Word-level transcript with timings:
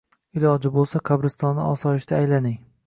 Iloji 0.39 0.71
bo’lsa, 0.77 1.03
qabristonni 1.11 1.71
osoyishta 1.77 2.21
aylaning. 2.23 2.63